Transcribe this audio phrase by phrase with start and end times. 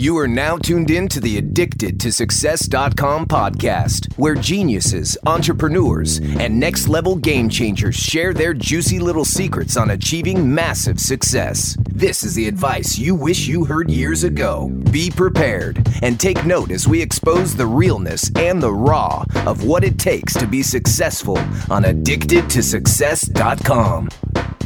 [0.00, 6.58] You are now tuned in to the Addicted to Success.com podcast, where geniuses, entrepreneurs, and
[6.58, 11.76] next level game changers share their juicy little secrets on achieving massive success.
[11.90, 14.70] This is the advice you wish you heard years ago.
[14.90, 19.84] Be prepared and take note as we expose the realness and the raw of what
[19.84, 21.36] it takes to be successful
[21.68, 24.08] on Addicted to Success.com.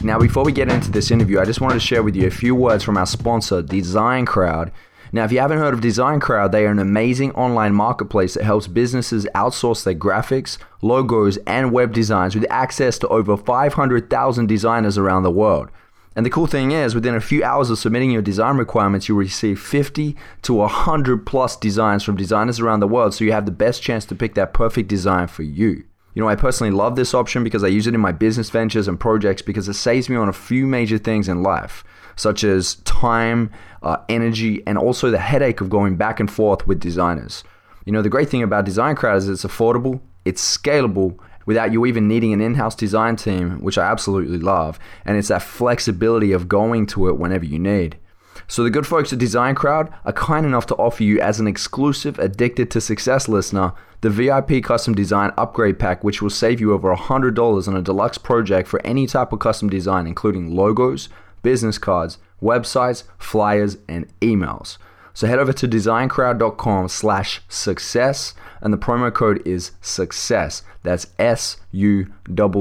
[0.05, 2.31] Now, before we get into this interview, I just wanted to share with you a
[2.31, 4.71] few words from our sponsor, Design Crowd.
[5.15, 8.43] Now, if you haven't heard of Design Crowd, they are an amazing online marketplace that
[8.43, 14.99] helps businesses outsource their graphics, logos, and web designs with access to over 500,000 designers
[14.99, 15.71] around the world.
[16.17, 19.19] And the cool thing is, within a few hours of submitting your design requirements, you'll
[19.19, 23.53] receive 50 to 100 plus designs from designers around the world, so you have the
[23.53, 25.85] best chance to pick that perfect design for you.
[26.15, 28.89] You know, I personally love this option because I use it in my business ventures
[28.89, 31.85] and projects because it saves me on a few major things in life
[32.17, 33.51] such as time,
[33.85, 37.45] uh, energy, and also the headache of going back and forth with designers.
[37.85, 41.85] You know, the great thing about Design Crowd is it's affordable, it's scalable, without you
[41.87, 46.49] even needing an in-house design team, which I absolutely love, and it's that flexibility of
[46.49, 47.99] going to it whenever you need.
[48.47, 51.47] So the good folks at Design Crowd are kind enough to offer you as an
[51.47, 56.75] exclusive Addicted to Success listener the VIP custom design upgrade pack which will save you
[56.75, 61.09] over $100 on a deluxe project for any type of custom design including logos,
[61.43, 64.77] business cards, websites, flyers, and emails.
[65.15, 70.63] So head over to designcrowd.com slash success and the promo code is success.
[70.83, 72.13] That's S U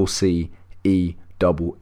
[0.06, 0.50] C
[0.84, 1.14] E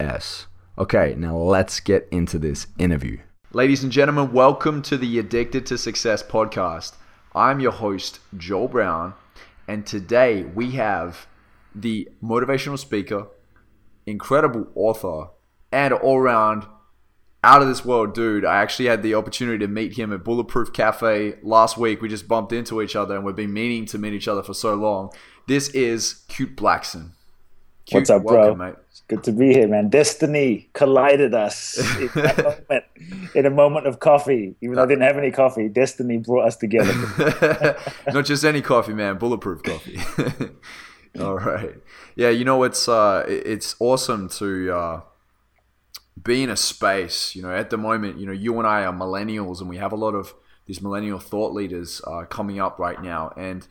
[0.00, 0.47] S.
[0.78, 3.19] Okay, now let's get into this interview.
[3.53, 6.95] Ladies and gentlemen, welcome to the Addicted to Success podcast.
[7.34, 9.14] I'm your host, Joel Brown,
[9.69, 11.27] and today we have
[11.75, 13.27] the motivational speaker,
[14.06, 15.30] incredible author,
[15.70, 16.67] and all round
[17.44, 18.44] out of this world dude.
[18.44, 22.00] I actually had the opportunity to meet him at Bulletproof Cafe last week.
[22.00, 24.54] We just bumped into each other and we've been meaning to meet each other for
[24.54, 25.10] so long.
[25.48, 27.10] This is Kute Blackson.
[27.86, 28.67] Kute, What's up, welcome, bro?
[28.68, 28.77] Mate.
[28.90, 29.89] It's good to be here, man.
[29.89, 32.84] Destiny collided us in, moment,
[33.34, 34.55] in a moment of coffee.
[34.61, 36.94] Even though I didn't have any coffee, destiny brought us together.
[38.12, 39.18] Not just any coffee, man.
[39.18, 39.98] Bulletproof coffee.
[41.20, 41.74] All right.
[42.14, 45.00] Yeah, you know it's uh, it's awesome to uh,
[46.20, 48.92] be in a space, you know, at the moment, you know, you and I are
[48.92, 50.34] millennials and we have a lot of
[50.67, 53.33] these millennial thought leaders uh, coming up right now.
[53.36, 53.67] And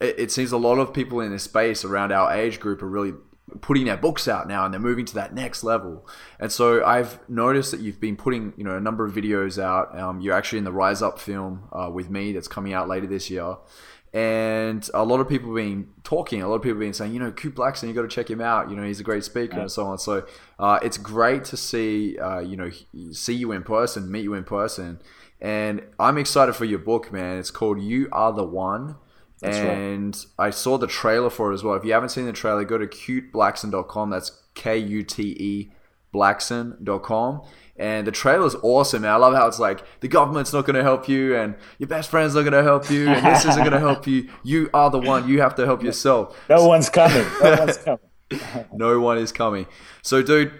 [0.00, 2.88] it, it, seems a lot of people in this space around our age group are
[2.88, 3.14] really
[3.62, 6.06] putting their books out now and they're moving to that next level.
[6.38, 9.98] And so I've noticed that you've been putting, you know, a number of videos out.
[9.98, 13.06] Um, you're actually in the Rise Up film uh, with me that's coming out later
[13.06, 13.56] this year
[14.12, 16.42] and a lot of people been talking.
[16.42, 18.40] A lot of people been saying, you know, Kute Blackson, you got to check him
[18.40, 18.70] out.
[18.70, 19.62] You know, he's a great speaker yeah.
[19.62, 19.98] and so on.
[19.98, 20.26] So
[20.58, 22.70] uh, it's great to see, uh, you know,
[23.12, 25.00] see you in person, meet you in person,
[25.40, 27.38] and I'm excited for your book, man.
[27.38, 28.96] It's called You Are the One.
[29.40, 30.46] That's and right.
[30.46, 31.74] I saw the trailer for it as well.
[31.74, 34.10] If you haven't seen the trailer, go to kuteblackson.com.
[34.10, 35.72] That's K U T E
[36.12, 37.42] blackson.com
[37.78, 39.12] and the trailer's awesome, man.
[39.12, 42.10] I love how it's like the government's not going to help you, and your best
[42.10, 44.28] friend's not going to help you, and this isn't going to help you.
[44.44, 45.28] You are the one.
[45.28, 46.36] You have to help yourself.
[46.48, 47.26] No one's coming.
[47.42, 47.98] No one's coming.
[48.72, 49.66] no one is coming.
[50.02, 50.52] So, dude,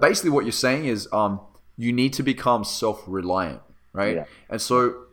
[0.00, 1.40] basically what you're saying is, um,
[1.76, 3.60] you need to become self-reliant,
[3.92, 4.16] right?
[4.16, 4.24] Yeah.
[4.48, 5.04] And so,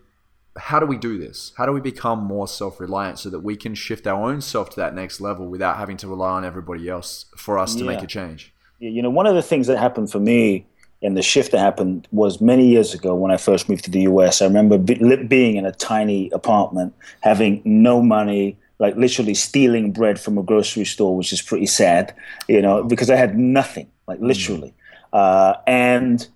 [0.57, 1.53] how do we do this?
[1.57, 4.75] How do we become more self-reliant so that we can shift our own self to
[4.77, 7.91] that next level without having to rely on everybody else for us to yeah.
[7.91, 8.53] make a change?
[8.79, 10.67] Yeah, You know, one of the things that happened for me
[11.01, 14.01] and the shift that happened was many years ago when I first moved to the
[14.01, 14.41] US.
[14.41, 20.19] I remember be- being in a tiny apartment, having no money, like literally stealing bread
[20.19, 22.13] from a grocery store, which is pretty sad,
[22.47, 24.73] you know, because I had nothing, like literally.
[25.13, 26.27] Uh, and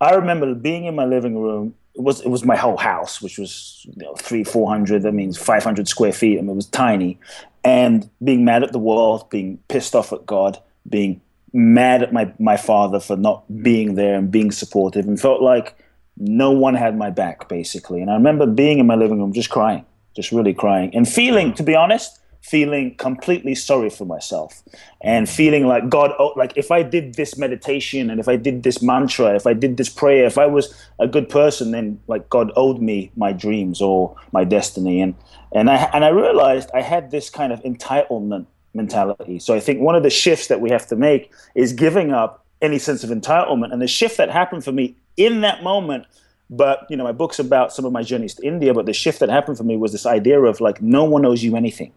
[0.00, 1.74] I remember being in my living room.
[1.94, 5.02] It was it was my whole house, which was you know, three four hundred.
[5.02, 6.38] That means five hundred square feet.
[6.38, 7.20] I mean, it was tiny,
[7.64, 10.58] and being mad at the world, being pissed off at God,
[10.88, 11.20] being
[11.52, 15.76] mad at my, my father for not being there and being supportive and felt like
[16.16, 18.00] no one had my back basically.
[18.00, 19.84] And i remember being in my living room just crying
[20.14, 24.62] just really crying and feeling to be honest feeling completely sorry for myself
[25.00, 28.64] and feeling like god oh, like if i did this meditation and if i did
[28.64, 32.28] this mantra if i did this prayer if i was a good person then like
[32.30, 35.00] god owed me my dreams or my destiny.
[35.00, 35.14] And
[35.52, 39.38] and i and i realized i had this kind of entitlement mentality.
[39.38, 42.44] So I think one of the shifts that we have to make is giving up
[42.60, 43.72] any sense of entitlement.
[43.72, 46.06] And the shift that happened for me in that moment,
[46.48, 49.20] but you know, my book's about some of my journeys to India, but the shift
[49.20, 51.92] that happened for me was this idea of like no one owes you anything.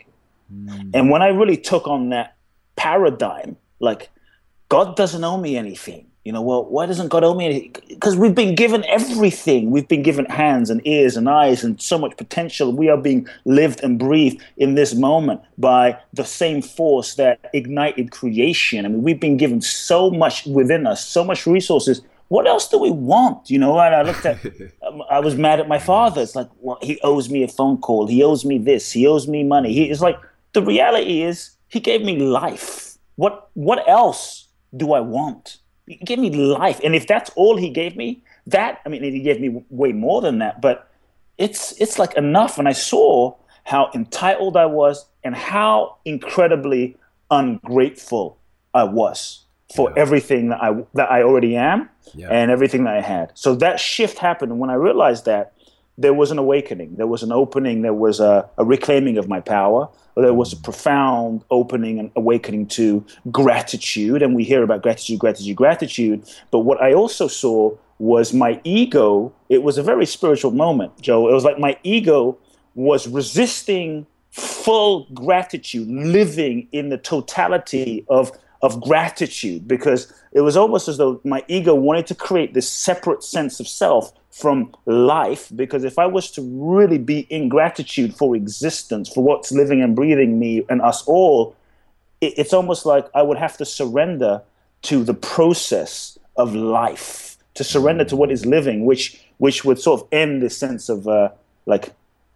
[0.53, 0.91] Mm.
[0.93, 2.35] And when I really took on that
[2.75, 4.09] paradigm, like
[4.69, 6.07] God doesn't owe me anything.
[6.25, 7.75] You know, well, why doesn't God owe me anything?
[7.87, 9.69] Because we've been given everything.
[9.69, 12.73] We've been given hands and ears and eyes and so much potential.
[12.73, 18.09] We are being lived and breathed in this moment by the same force that ignited
[18.09, 18.85] creation.
[18.85, 22.01] I mean, we've been given so much within us, so much resources.
[22.29, 23.51] What else do we want?
[23.51, 24.43] You know, and I looked at,
[24.81, 26.23] um, I was mad at my father.
[26.23, 28.07] It's like, well, he owes me a phone call.
[28.07, 28.91] He owes me this.
[28.91, 29.73] He owes me money.
[29.73, 30.19] He is like,
[30.53, 32.97] the reality is, he gave me life.
[33.15, 35.59] What, what else do I want?
[35.87, 36.79] He gave me life.
[36.83, 40.21] And if that's all he gave me, that, I mean, he gave me way more
[40.21, 40.89] than that, but
[41.37, 42.57] it's, it's like enough.
[42.57, 46.97] And I saw how entitled I was and how incredibly
[47.31, 48.37] ungrateful
[48.73, 49.45] I was
[49.75, 50.01] for yeah.
[50.01, 52.29] everything that I, that I already am yeah.
[52.29, 53.31] and everything that I had.
[53.33, 54.51] So that shift happened.
[54.51, 55.53] And when I realized that,
[55.97, 59.39] there was an awakening, there was an opening, there was a, a reclaiming of my
[59.39, 59.87] power,
[60.17, 64.21] there was a profound opening and awakening to gratitude.
[64.21, 66.23] And we hear about gratitude, gratitude, gratitude.
[66.51, 69.33] But what I also saw was my ego.
[69.49, 71.29] It was a very spiritual moment, Joe.
[71.29, 72.37] It was like my ego
[72.75, 78.31] was resisting full gratitude, living in the totality of
[78.65, 83.23] of gratitude because it was almost as though my ego wanted to create this separate
[83.23, 88.35] sense of self from life because if I was to really be in gratitude for
[88.35, 91.55] existence, for what's living and breathing me and us all,
[92.21, 94.41] it, it's almost like I would have to surrender
[94.83, 100.01] to the process of life, to surrender to what is living, which which would sort
[100.01, 101.29] of end this sense of uh,
[101.67, 101.93] like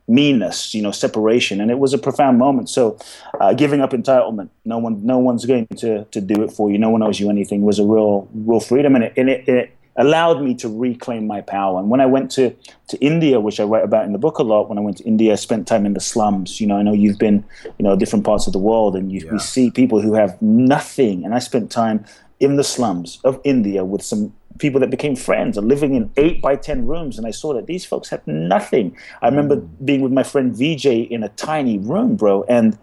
[0.09, 1.61] meanness, you know, separation.
[1.61, 2.69] And it was a profound moment.
[2.69, 2.97] So,
[3.39, 6.77] uh, giving up entitlement, no one, no one's going to to do it for you.
[6.77, 7.61] No one owes you anything.
[7.61, 11.41] Was a real, real freedom, and it, and it, it allowed me to reclaim my
[11.41, 11.79] power.
[11.79, 12.55] And when I went to,
[12.87, 15.03] to India, which I write about in the book a lot, when I went to
[15.03, 16.61] India, I spent time in the slums.
[16.61, 17.43] You know, I know you've been,
[17.77, 19.33] you know, different parts of the world and you, yeah.
[19.33, 21.25] we see people who have nothing.
[21.25, 22.05] And I spent time
[22.39, 26.41] in the slums of India with some people that became friends are living in eight
[26.41, 27.17] by 10 rooms.
[27.17, 28.95] And I saw that these folks had nothing.
[29.21, 29.85] I remember mm.
[29.85, 32.43] being with my friend VJ in a tiny room, bro.
[32.43, 32.77] And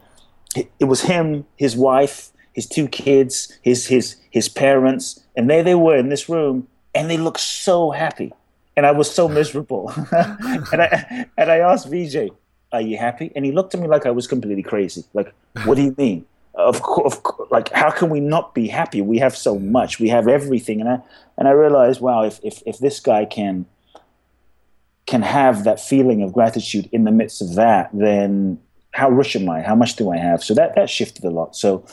[0.54, 5.20] it was him, his wife, his two kids, his, his, his parents.
[5.36, 8.32] And there they were in this room and they looked so happy,
[8.76, 9.92] and I was so miserable.
[10.10, 12.30] and I and I asked VJ,
[12.72, 15.04] "Are you happy?" And he looked at me like I was completely crazy.
[15.12, 15.32] Like,
[15.64, 16.24] what do you mean?
[16.56, 17.20] Of course,
[17.50, 19.02] like how can we not be happy?
[19.02, 20.98] We have so much, we have everything, and I
[21.36, 23.66] and I realized, wow, if if if this guy can
[25.06, 28.58] can have that feeling of gratitude in the midst of that, then
[28.92, 29.60] how rich am I?
[29.60, 30.42] How much do I have?
[30.42, 31.54] So that that shifted a lot.
[31.54, 31.84] So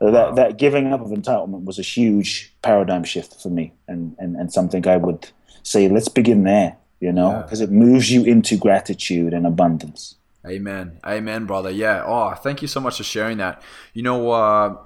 [0.00, 4.36] that that giving up of entitlement was a huge paradigm shift for me, and and,
[4.36, 5.30] and something I would
[5.62, 7.66] say, let's begin there, you know, because yeah.
[7.66, 10.16] it moves you into gratitude and abundance.
[10.46, 11.70] Amen, amen, brother.
[11.70, 12.02] Yeah.
[12.06, 13.62] Oh, thank you so much for sharing that.
[13.92, 14.76] You know, uh,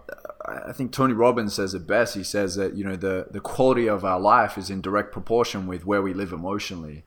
[0.45, 2.17] I think Tony Robbins says it best.
[2.17, 5.67] He says that you know the the quality of our life is in direct proportion
[5.67, 7.05] with where we live emotionally.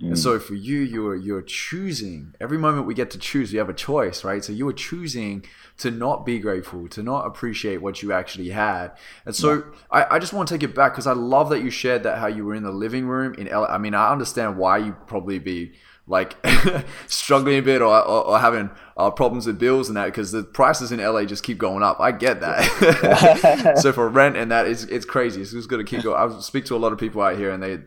[0.00, 0.08] Mm.
[0.08, 2.34] And so for you, you're you're choosing.
[2.38, 4.44] Every moment we get to choose, we have a choice, right?
[4.44, 5.46] So you are choosing
[5.78, 8.92] to not be grateful, to not appreciate what you actually had.
[9.24, 9.62] And so yeah.
[9.90, 12.18] I, I just want to take it back because I love that you shared that
[12.18, 13.66] how you were in the living room in LA.
[13.66, 15.72] I mean, I understand why you probably be
[16.06, 16.36] like
[17.06, 20.42] struggling a bit or, or, or having uh, problems with bills and that because the
[20.42, 21.98] prices in LA just keep going up.
[22.00, 23.78] I get that.
[23.82, 25.42] so for rent and that, it's, it's crazy.
[25.42, 26.16] It's just going to keep going.
[26.16, 27.78] I speak to a lot of people out here and they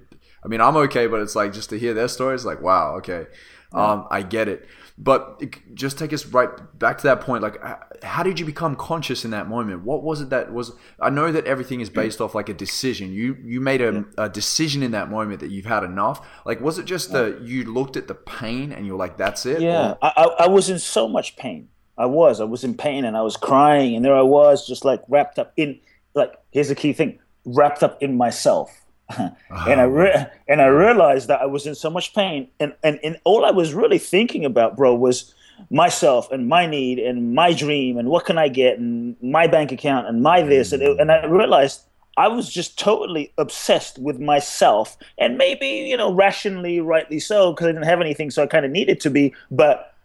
[0.44, 3.28] I mean, I'm okay, but it's like just to hear their stories, like, wow, okay,
[3.74, 4.68] um, I get it.
[5.02, 5.42] But
[5.74, 7.42] just take us right back to that point.
[7.42, 7.58] Like,
[8.04, 9.84] how did you become conscious in that moment?
[9.86, 10.74] What was it that was?
[11.00, 13.14] I know that everything is based off like a decision.
[13.14, 16.28] You you made a, a decision in that moment that you've had enough.
[16.46, 19.62] Like, was it just that you looked at the pain and you're like, that's it?
[19.62, 21.70] Yeah, I, I was in so much pain.
[21.98, 22.42] I was.
[22.42, 25.40] I was in pain and I was crying, and there I was, just like wrapped
[25.40, 25.80] up in.
[26.14, 28.70] Like, here's the key thing: wrapped up in myself
[29.18, 29.86] and I ah.
[29.86, 33.46] re- and I realized that I was in so much pain, and, and and all
[33.46, 35.34] I was really thinking about, bro, was
[35.70, 39.72] myself and my need and my dream and what can I get and my bank
[39.72, 40.72] account and my this.
[40.72, 41.02] And it, mm.
[41.02, 41.82] and I realized
[42.18, 47.68] I was just totally obsessed with myself and maybe you know rationally, rightly so, because
[47.68, 49.96] I didn't have anything, so I kind of needed to be, but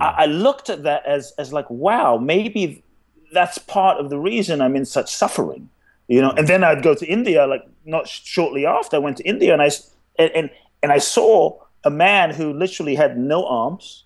[0.00, 2.82] I, I looked at that as as like, wow, maybe
[3.32, 5.68] that's part of the reason I'm in such suffering
[6.08, 6.30] you know.
[6.30, 9.62] And then I'd go to India, like not shortly after I went to India, and
[9.62, 9.70] I
[10.18, 10.50] and and,
[10.82, 14.04] and I saw a man who literally had no arms,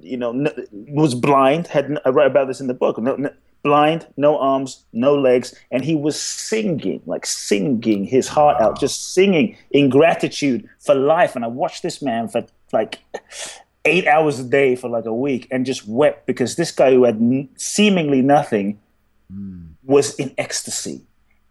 [0.00, 1.68] you know, no, was blind.
[1.68, 2.98] Had I write about this in the book.
[2.98, 3.30] No, no,
[3.62, 9.14] blind, no arms, no legs, and he was singing, like singing his heart out, just
[9.14, 11.36] singing in gratitude for life.
[11.36, 12.98] And I watched this man for like
[13.84, 17.04] eight hours a day for like a week and just wept because this guy who
[17.04, 18.80] had seemingly nothing
[19.32, 19.68] mm.
[19.84, 21.02] was in ecstasy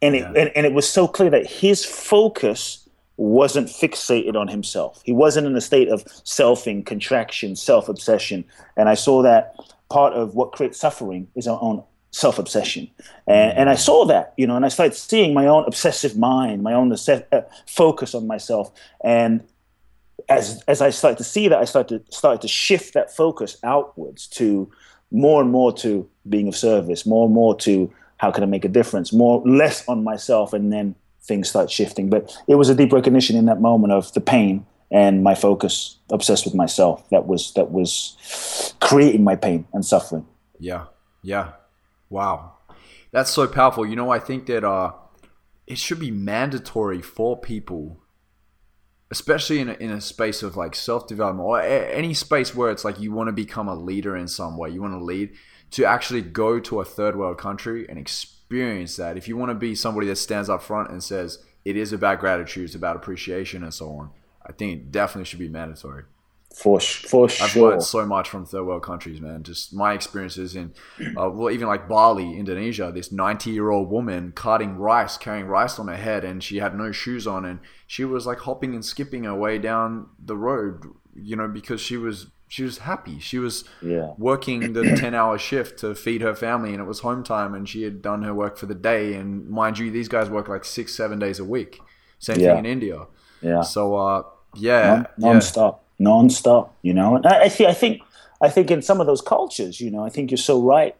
[0.01, 5.01] and it and, and it was so clear that his focus wasn't fixated on himself.
[5.05, 8.43] He wasn't in a state of selfing, contraction, self obsession.
[8.75, 9.55] And I saw that
[9.89, 12.89] part of what creates suffering is our own self obsession.
[13.27, 16.63] And, and I saw that, you know, and I started seeing my own obsessive mind,
[16.63, 18.71] my own uh, focus on myself.
[19.03, 19.43] And
[20.29, 23.57] as, as I started to see that, I started to, started to shift that focus
[23.63, 24.71] outwards to
[25.11, 28.63] more and more to being of service, more and more to how can I make
[28.63, 32.07] a difference, more less on myself, and then things start shifting.
[32.07, 35.97] But it was a deep recognition in that moment of the pain and my focus,
[36.11, 40.27] obsessed with myself, that was that was creating my pain and suffering.
[40.59, 40.85] Yeah,
[41.23, 41.53] yeah,
[42.11, 42.57] wow,
[43.11, 43.87] that's so powerful.
[43.87, 44.91] You know, I think that uh,
[45.65, 47.97] it should be mandatory for people
[49.09, 52.71] especially in a, in a space of like self development or a, any space where
[52.71, 55.33] it's like you want to become a leader in some way, you want to lead,
[55.71, 59.17] to actually go to a third world country and experience that.
[59.17, 62.19] If you want to be somebody that stands up front and says it is about
[62.19, 64.11] gratitude, it's about appreciation and so on,
[64.45, 66.03] I think it definitely should be mandatory.
[66.53, 67.45] For, for sure.
[67.45, 69.43] I've learned so much from third world countries, man.
[69.43, 70.73] Just my experiences in,
[71.17, 75.79] uh, well, even like Bali, Indonesia, this 90 year old woman carting rice, carrying rice
[75.79, 78.83] on her head, and she had no shoes on, and she was like hopping and
[78.83, 80.83] skipping her way down the road,
[81.15, 83.17] you know, because she was she was happy.
[83.19, 84.11] She was yeah.
[84.17, 87.67] working the 10 hour shift to feed her family, and it was home time, and
[87.67, 89.13] she had done her work for the day.
[89.13, 91.79] And mind you, these guys work like six, seven days a week.
[92.19, 92.49] Same yeah.
[92.49, 93.07] thing in India.
[93.41, 93.61] Yeah.
[93.61, 94.23] So, uh,
[94.55, 96.03] yeah, non, non-stop, yeah.
[96.03, 96.75] non-stop.
[96.81, 98.01] You know, and I, I think I think
[98.41, 100.93] I think in some of those cultures, you know, I think you're so right.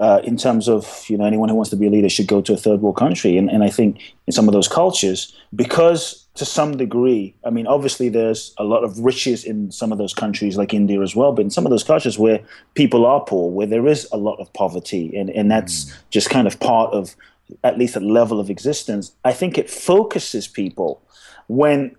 [0.00, 2.42] Uh, in terms of you know anyone who wants to be a leader should go
[2.42, 6.25] to a third world country, and, and I think in some of those cultures because
[6.36, 10.14] to some degree, I mean obviously there's a lot of riches in some of those
[10.14, 12.40] countries like India as well, but in some of those cultures where
[12.74, 15.94] people are poor, where there is a lot of poverty, and and that's mm.
[16.10, 17.16] just kind of part of
[17.62, 19.12] at least a level of existence.
[19.24, 21.02] I think it focuses people
[21.48, 21.96] when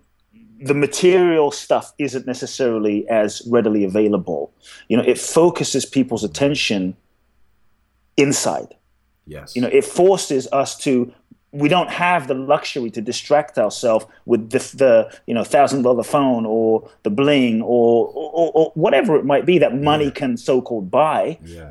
[0.60, 4.52] the material stuff isn't necessarily as readily available.
[4.88, 6.96] You know, it focuses people's attention
[8.16, 8.74] inside.
[9.26, 9.54] Yes.
[9.54, 11.12] You know, it forces us to
[11.52, 16.02] we don't have the luxury to distract ourselves with the, the you know thousand dollar
[16.02, 20.10] phone or the bling or, or, or, whatever it might be that money yeah.
[20.10, 21.38] can so called buy.
[21.44, 21.70] Yeah.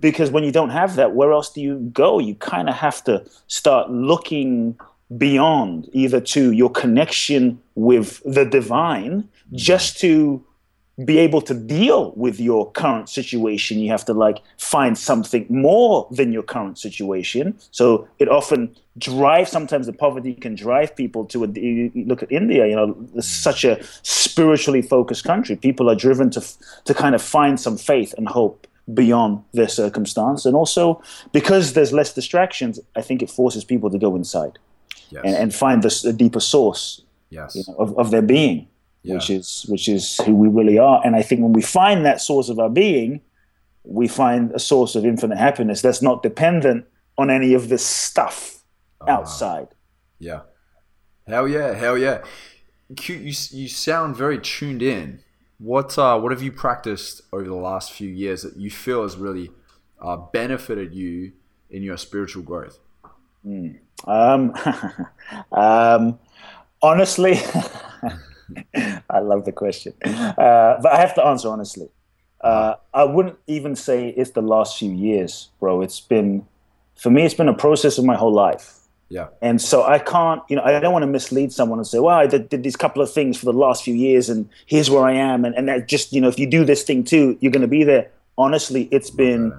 [0.00, 2.20] Because when you don't have that, where else do you go?
[2.20, 4.78] You kind of have to start looking
[5.16, 10.44] beyond either to your connection with the divine just to
[11.04, 13.78] be able to deal with your current situation.
[13.78, 17.56] You have to like find something more than your current situation.
[17.70, 21.48] So it often drives sometimes the poverty can drive people to a
[21.94, 25.54] look at india you know it's such a spiritually focused country.
[25.54, 26.42] People are driven to
[26.84, 30.44] to kind of find some faith and hope beyond their circumstance.
[30.46, 31.00] And also
[31.32, 34.58] because there's less distractions i think it forces people to go inside
[35.10, 35.22] yes.
[35.24, 37.54] and, and, find the, the, deeper source yes.
[37.54, 38.66] you know, of, of their being,
[39.08, 39.14] yeah.
[39.14, 41.00] which is which is who we really are.
[41.04, 43.20] And I think when we find that source of our being,
[43.84, 46.84] we find a source of infinite happiness that's not dependent
[47.16, 48.62] on any of this stuff
[49.00, 49.68] uh, outside.
[50.18, 50.40] Yeah.
[51.26, 52.22] Hell yeah, hell yeah.
[52.88, 55.20] You, you, you sound very tuned in.
[55.58, 59.16] What uh, what have you practiced over the last few years that you feel has
[59.16, 59.50] really
[60.00, 61.32] uh, benefited you
[61.70, 62.78] in your spiritual growth?
[63.44, 63.78] Mm.
[64.04, 64.54] Um,
[65.52, 66.18] um,
[66.80, 67.40] honestly,
[69.10, 71.88] I love the question, uh, but I have to answer honestly.
[72.40, 75.82] Uh, I wouldn't even say it's the last few years, bro.
[75.82, 76.46] It's been,
[76.94, 78.78] for me, it's been a process of my whole life.
[79.08, 79.28] Yeah.
[79.40, 82.16] And so I can't, you know, I don't want to mislead someone and say, well,
[82.16, 85.02] I did, did, these couple of things for the last few years and here's where
[85.02, 85.44] I am.
[85.44, 87.68] And, and that just, you know, if you do this thing too, you're going to
[87.68, 88.10] be there.
[88.36, 89.52] Honestly, it's been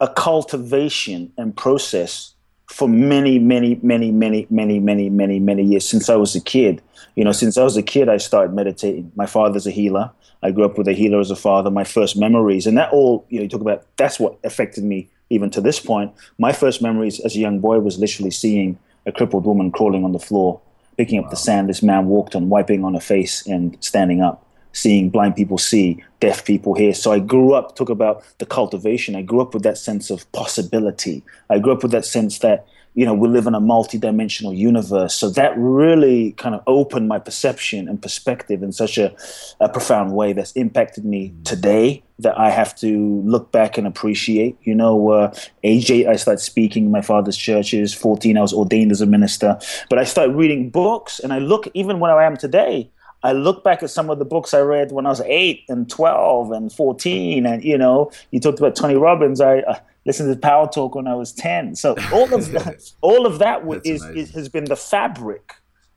[0.00, 2.31] a cultivation and process
[2.72, 6.80] for many, many, many, many, many, many, many, many years since I was a kid.
[7.16, 9.12] You know, since I was a kid, I started meditating.
[9.14, 10.10] My father's a healer.
[10.42, 11.70] I grew up with a healer as a father.
[11.70, 15.10] My first memories, and that all, you know, you talk about that's what affected me
[15.28, 16.12] even to this point.
[16.38, 20.12] My first memories as a young boy was literally seeing a crippled woman crawling on
[20.12, 20.60] the floor,
[20.96, 21.30] picking up wow.
[21.30, 25.36] the sand this man walked on, wiping on her face, and standing up seeing blind
[25.36, 26.94] people see, deaf people hear.
[26.94, 29.14] So I grew up, talk about the cultivation.
[29.14, 31.22] I grew up with that sense of possibility.
[31.50, 35.14] I grew up with that sense that, you know, we live in a multidimensional universe.
[35.14, 39.14] So that really kind of opened my perception and perspective in such a,
[39.60, 41.44] a profound way that's impacted me mm.
[41.44, 44.56] today that I have to look back and appreciate.
[44.62, 47.94] You know, uh, age eight, I started speaking in my father's churches.
[47.94, 49.58] 14, I was ordained as a minister.
[49.88, 52.90] But I started reading books and I look, even where I am today,
[53.22, 55.88] I look back at some of the books I read when I was eight and
[55.88, 59.40] twelve and fourteen, and you know, you talked about Tony Robbins.
[59.40, 61.76] I uh, listened to Power Talk when I was ten.
[61.76, 65.54] So all of that, all of that is, is, has been the fabric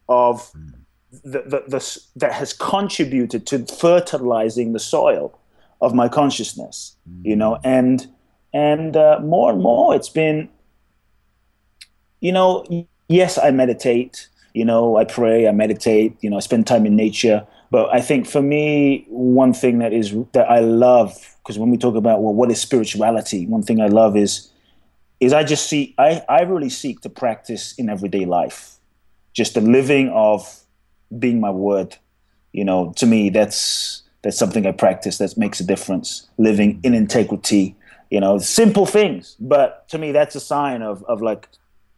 [0.08, 0.74] of mm.
[1.24, 5.40] the, the, the, that has contributed to fertilizing the soil
[5.82, 6.96] of my consciousness.
[7.10, 7.26] Mm.
[7.26, 8.08] You know, and
[8.54, 10.50] and uh, more and more, it's been,
[12.22, 12.66] you know,
[13.10, 16.96] yes, I meditate you know, I pray, I meditate, you know, I spend time in
[16.96, 17.46] nature.
[17.72, 21.78] But I think for me, one thing that is that I love, because when we
[21.78, 24.50] talk about well, what is spirituality, one thing I love is
[25.20, 28.78] is I just see I, I really seek to practice in everyday life.
[29.34, 30.62] Just the living of
[31.20, 31.98] being my word.
[32.54, 36.30] You know, to me that's that's something I practice that makes a difference.
[36.38, 37.76] Living in integrity,
[38.10, 39.36] you know, simple things.
[39.38, 41.50] But to me that's a sign of of like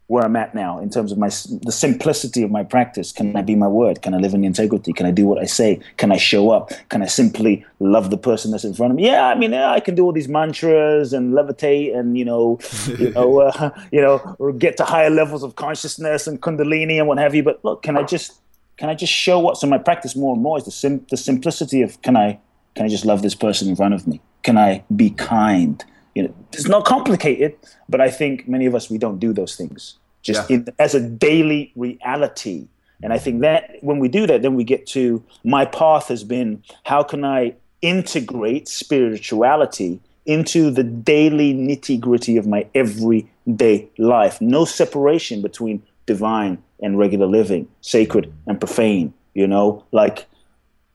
[0.08, 3.12] where I'm at now in terms of my the simplicity of my practice.
[3.12, 4.02] Can I be my word?
[4.02, 4.94] Can I live in integrity?
[4.94, 5.80] Can I do what I say?
[5.98, 6.72] Can I show up?
[6.90, 9.06] Can I simply love the person that's in front of me?
[9.06, 12.60] Yeah, I mean, yeah, I can do all these mantras and levitate and you know,
[12.98, 17.08] you know, uh, you know, or get to higher levels of consciousness and kundalini and
[17.08, 17.44] what have you.
[17.44, 18.40] But look, can I just
[18.78, 19.58] can I just show up?
[19.58, 22.40] So my practice more and more is the sim- the simplicity of can I
[22.76, 24.22] can I just love this person in front of me?
[24.44, 25.84] Can I be kind?
[26.18, 27.56] You know, it's not complicated,
[27.88, 30.56] but I think many of us we don't do those things just yeah.
[30.56, 32.68] in, as a daily reality.
[33.04, 36.24] And I think that when we do that, then we get to my path has
[36.24, 44.42] been how can I integrate spirituality into the daily nitty gritty of my everyday life?
[44.42, 49.14] No separation between divine and regular living, sacred and profane.
[49.36, 50.26] You know, like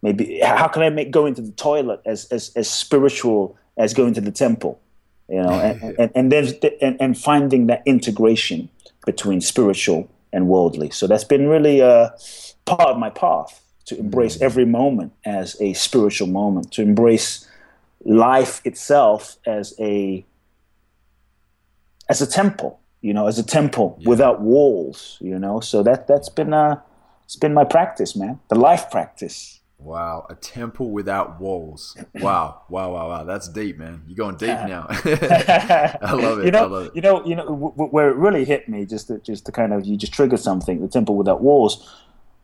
[0.03, 4.15] maybe how can I make going to the toilet as as, as spiritual as going
[4.15, 4.81] to the temple?
[5.29, 8.69] You know, and, and, and then and, and finding that integration
[9.05, 10.91] between spiritual and worldly.
[10.91, 12.15] So that's been really a
[12.65, 14.43] part of my path to embrace mm.
[14.43, 17.49] every moment as a spiritual moment, to embrace
[18.05, 20.25] life itself as a
[22.09, 24.09] as a temple, you know, as a temple yeah.
[24.09, 25.61] without walls, you know.
[25.61, 26.81] So that that's been uh
[27.25, 28.41] it's been my practice, man.
[28.49, 29.61] The life practice.
[29.83, 31.97] Wow, a temple without walls.
[32.21, 33.25] Wow, wow, wow, wow.
[33.25, 34.03] That's deep, man.
[34.07, 34.87] You're going deep now.
[34.91, 36.45] I love it.
[36.47, 36.97] You know, love it.
[36.97, 39.73] you know, you know, w- where it really hit me, just to, just to kind
[39.73, 40.81] of you just trigger something.
[40.81, 41.93] The temple without walls.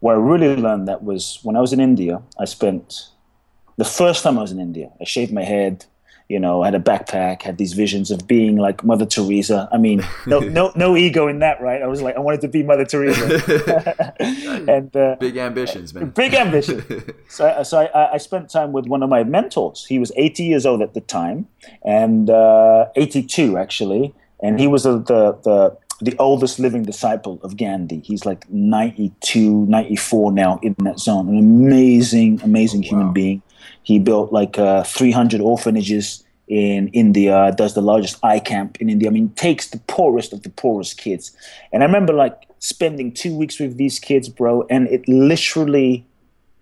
[0.00, 2.22] Where I really learned that was when I was in India.
[2.38, 3.08] I spent
[3.76, 4.90] the first time I was in India.
[5.00, 5.86] I shaved my head
[6.28, 9.68] you know, had a backpack, had these visions of being like Mother Teresa.
[9.72, 11.80] I mean, no, no, no ego in that, right?
[11.80, 14.14] I was like, I wanted to be Mother Teresa,
[14.68, 16.10] and uh, big ambitions, man.
[16.10, 16.84] Big ambition.
[17.28, 19.86] so, so I, I, spent time with one of my mentors.
[19.86, 21.48] He was 80 years old at the time,
[21.82, 28.00] and uh, 82 actually, and he was the the the oldest living disciple of Gandhi.
[28.00, 31.28] He's like 92, 94 now in that zone.
[31.28, 33.42] An amazing, amazing oh, human being.
[33.82, 39.08] He built like uh, 300 orphanages in India, does the largest eye camp in India.
[39.08, 41.32] I mean, takes the poorest of the poorest kids.
[41.72, 46.06] And I remember like spending two weeks with these kids, bro, and it literally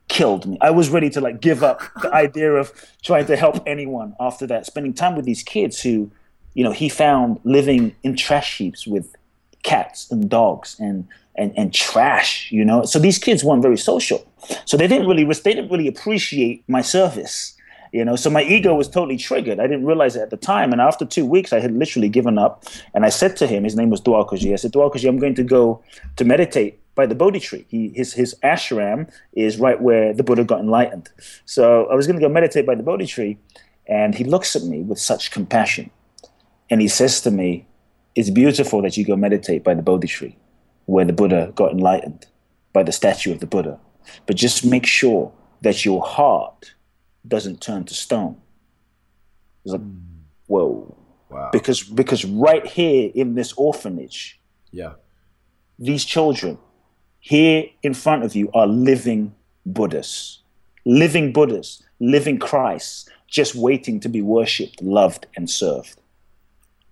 [0.09, 0.59] killed me.
[0.61, 4.47] I was ready to like give up the idea of trying to help anyone after
[4.49, 4.67] that.
[4.67, 6.11] Spending time with these kids who,
[6.55, 9.15] you know, he found living in trash heaps with
[9.67, 11.07] cats and dogs and
[11.39, 12.85] and, and trash, you know.
[12.85, 14.27] So these kids weren't very social.
[14.65, 17.53] So they didn't really they didn't really appreciate my service.
[17.93, 19.59] You know, so my ego was totally triggered.
[19.59, 20.73] I didn't realize it at the time.
[20.73, 22.65] And after two weeks, I had literally given up.
[22.93, 24.53] And I said to him, his name was Dwarkaji.
[24.53, 25.83] I said, Dwarkaji, I'm going to go
[26.17, 27.65] to meditate by the Bodhi tree.
[27.69, 31.09] He, his, his ashram is right where the Buddha got enlightened.
[31.47, 33.39] So I was going to go meditate by the Bodhi tree.
[33.87, 35.91] And he looks at me with such compassion.
[36.69, 37.67] And he says to me,
[38.17, 40.37] It's beautiful that you go meditate by the Bodhi tree
[40.87, 42.27] where the Buddha got enlightened
[42.73, 43.79] by the statue of the Buddha.
[44.25, 46.75] But just make sure that your heart
[47.27, 48.37] doesn't turn to stone.
[49.65, 50.01] It's like, mm.
[50.47, 50.97] whoa.
[51.29, 51.51] Wow.
[51.53, 54.93] Because because right here in this orphanage, yeah,
[55.79, 56.57] these children
[57.19, 59.35] here in front of you are living
[59.67, 60.43] Buddhas,
[60.85, 66.01] living Buddhas, living Christ, just waiting to be worshipped, loved, and served.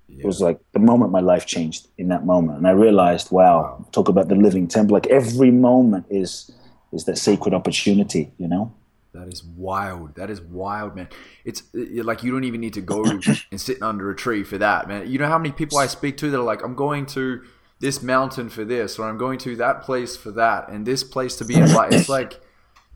[0.08, 0.20] Yeah.
[0.20, 3.62] It was like the moment my life changed in that moment, and I realized, wow,
[3.62, 4.94] wow, talk about the living temple.
[4.94, 6.50] Like every moment is
[6.92, 8.72] is that sacred opportunity, you know.
[9.14, 10.16] That is wild.
[10.16, 11.08] That is wild, man.
[11.44, 13.04] It's uh, like you don't even need to go
[13.50, 15.08] and sit under a tree for that, man.
[15.08, 17.42] You know how many people I speak to that are like, I'm going to
[17.78, 21.36] this mountain for this, or I'm going to that place for that, and this place
[21.36, 21.64] to be in.
[21.64, 22.40] It's like,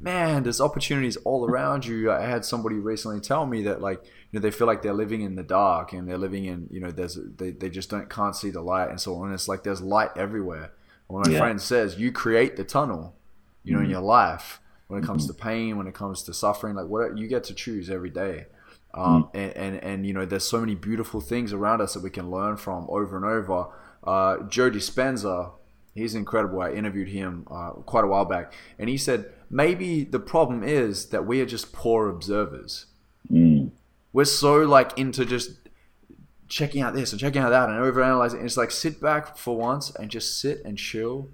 [0.01, 2.11] man, there's opportunities all around you.
[2.11, 5.23] I had somebody recently tell me that like you know they feel like they're living
[5.23, 8.37] in the dark and they're living in you know there's they, they just don't can't
[8.37, 9.33] see the light and so on.
[9.33, 10.73] It's like there's light everywhere.
[11.09, 11.39] When my yeah.
[11.39, 13.17] friend says you create the tunnel,
[13.65, 13.87] you know, mm-hmm.
[13.87, 14.61] in your life.
[14.89, 15.37] when it comes mm-hmm.
[15.37, 18.47] to pain, when it comes to suffering, like what you get to choose every day.
[18.95, 19.31] Um, mm.
[19.35, 22.31] and, and, and, you know, there's so many beautiful things around us that we can
[22.31, 23.67] learn from over and over.
[24.03, 25.53] Uh, Joe Dispenza,
[25.95, 26.63] he's incredible.
[26.63, 31.07] I interviewed him uh, quite a while back, and he said maybe the problem is
[31.07, 32.87] that we are just poor observers.
[33.31, 33.71] Mm.
[34.13, 35.53] We're so like into just
[36.49, 38.45] checking out this and checking out that and overanalyzing.
[38.45, 41.31] It's like sit back for once and just sit and chill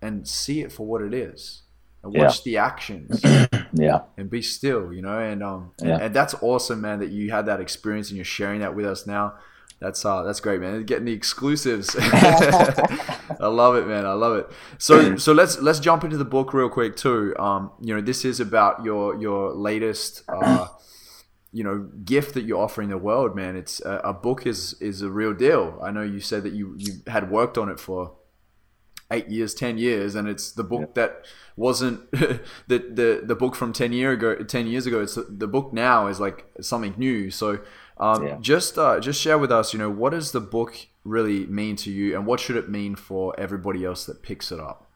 [0.00, 1.62] and see it for what it is
[2.02, 2.42] and watch yeah.
[2.44, 3.20] the actions.
[3.72, 4.00] yeah.
[4.16, 5.94] And be still, you know, and um yeah.
[5.94, 8.86] and, and, that's awesome, man, that you had that experience and you're sharing that with
[8.86, 9.34] us now.
[9.80, 10.82] That's uh that's great, man.
[10.84, 11.94] Getting the exclusives.
[12.00, 14.06] I love it, man.
[14.06, 14.50] I love it.
[14.78, 17.34] So so let's let's jump into the book real quick too.
[17.38, 20.66] Um, you know, this is about your your latest uh
[21.52, 25.00] you know gift that you're offering the world man it's a, a book is is
[25.00, 28.12] a real deal i know you said that you you had worked on it for
[29.10, 30.86] eight years, ten years, and it's the book yeah.
[30.94, 31.24] that
[31.56, 34.36] wasn't the, the the book from ten year ago.
[34.36, 37.30] Ten years ago, it's the book now is like something new.
[37.30, 37.60] So,
[38.00, 38.36] um, yeah.
[38.40, 41.90] just uh, just share with us, you know, what does the book really mean to
[41.90, 44.90] you, and what should it mean for everybody else that picks it up?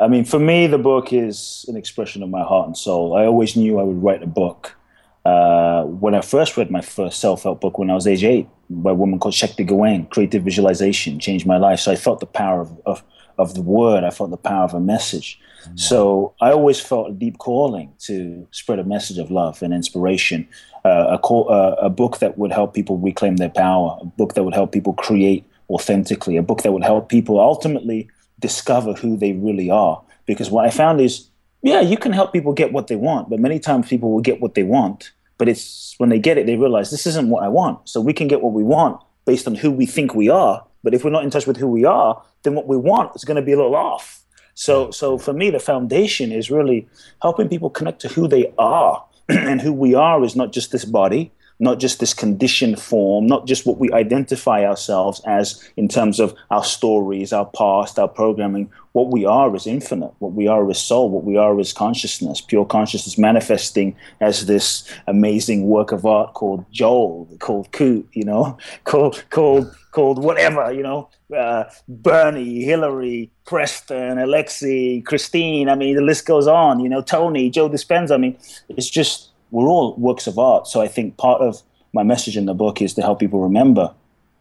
[0.00, 3.16] I mean, for me, the book is an expression of my heart and soul.
[3.16, 4.76] I always knew I would write a book.
[5.24, 8.92] Uh, when I first read my first self-help book when I was age eight by
[8.92, 11.80] a woman called Shakti Gawain, Creative Visualization, changed my life.
[11.80, 13.02] So I felt the power of, of
[13.36, 14.04] of the word.
[14.04, 15.40] I felt the power of a message.
[15.74, 20.48] So I always felt a deep calling to spread a message of love and inspiration.
[20.84, 23.98] Uh, a, call, uh, a book that would help people reclaim their power.
[24.00, 26.36] A book that would help people create authentically.
[26.36, 30.02] A book that would help people ultimately discover who they really are.
[30.26, 31.28] Because what I found is,
[31.62, 34.40] yeah, you can help people get what they want, but many times people will get
[34.40, 35.12] what they want.
[35.36, 37.88] But it's when they get it, they realize this isn't what I want.
[37.88, 40.64] So we can get what we want based on who we think we are.
[40.82, 43.24] But if we're not in touch with who we are, then what we want is
[43.24, 44.19] going to be a little off.
[44.54, 46.88] So, so for me, the foundation is really
[47.22, 50.84] helping people connect to who they are, and who we are is not just this
[50.84, 56.18] body, not just this conditioned form, not just what we identify ourselves as in terms
[56.18, 58.70] of our stories, our past, our programming.
[58.92, 60.12] What we are is infinite.
[60.18, 61.10] What we are is soul.
[61.10, 66.64] What we are is consciousness, pure consciousness manifesting as this amazing work of art called
[66.72, 74.18] Joel, called Kute, you know, called called called whatever, you know, uh, Bernie, Hillary, Preston,
[74.18, 75.68] Alexi, Christine.
[75.68, 76.80] I mean, the list goes on.
[76.80, 78.14] You know, Tony, Joe Dispenza.
[78.14, 80.66] I mean, it's just we're all works of art.
[80.66, 83.94] So I think part of my message in the book is to help people remember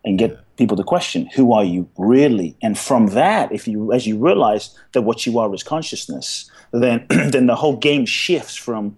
[0.06, 2.56] and get people to question who are you really?
[2.62, 7.06] And from that if you as you realize that what you are is consciousness then
[7.10, 8.98] then the whole game shifts from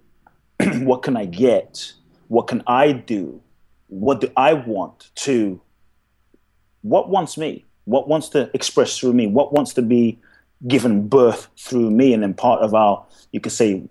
[0.80, 1.94] what can i get?
[2.28, 3.42] What can i do?
[3.88, 5.62] What do i want to
[6.82, 7.66] what wants me?
[7.86, 9.28] What wants to express through me?
[9.28, 10.20] What wants to be
[10.68, 12.14] given birth through me?
[12.14, 13.84] And then part of our you could say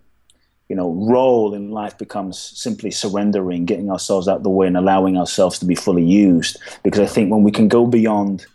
[0.70, 5.18] you know, role in life becomes simply surrendering, getting ourselves out the way and allowing
[5.18, 6.58] ourselves to be fully used.
[6.84, 8.46] Because I think when we can go beyond